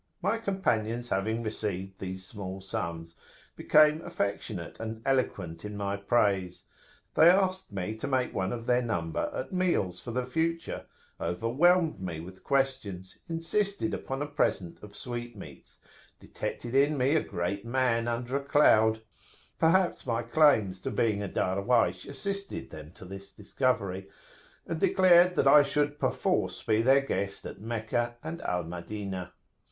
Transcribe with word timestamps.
My 0.19 0.39
companions 0.39 1.09
having 1.09 1.43
received 1.43 1.99
these 1.99 2.25
small 2.25 2.59
sums, 2.59 3.15
became 3.55 4.01
affectionate 4.01 4.79
and 4.79 4.99
eloquent 5.05 5.63
in 5.63 5.77
my 5.77 5.95
praise: 5.95 6.63
they 7.13 7.29
asked 7.29 7.71
me 7.71 7.95
to 7.97 8.07
make 8.07 8.33
one 8.33 8.51
of 8.51 8.65
their 8.65 8.81
number 8.81 9.29
at 9.31 9.53
meals 9.53 9.99
for 9.99 10.09
the 10.09 10.25
future, 10.25 10.87
overwhelmed 11.19 11.99
me 11.99 12.19
with 12.19 12.43
questions, 12.43 13.19
insisted 13.29 13.93
upon 13.93 14.23
a 14.23 14.25
present 14.25 14.81
of 14.81 14.95
sweetmeats, 14.95 15.77
detected 16.19 16.73
in 16.73 16.97
me 16.97 17.15
a 17.15 17.21
great 17.21 17.63
man 17.63 18.07
under 18.07 18.35
a 18.37 18.43
cloud, 18.43 19.03
perhaps 19.59 20.07
my 20.07 20.23
claims 20.23 20.81
to 20.81 20.89
being 20.89 21.21
a 21.21 21.29
Darwaysh 21.29 22.09
assisted 22.09 22.71
them 22.71 22.91
to 22.93 23.05
this 23.05 23.31
discovery, 23.31 24.09
and 24.65 24.79
declared 24.79 25.35
that 25.35 25.47
I 25.47 25.61
should 25.61 25.99
perforce 25.99 26.63
be 26.63 26.81
their 26.81 27.01
guest 27.01 27.45
at 27.45 27.61
Meccah 27.61 28.15
and 28.23 28.41
Al 28.41 28.63
Madinah. 28.63 29.33